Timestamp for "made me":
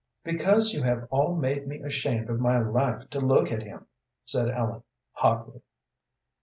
1.35-1.77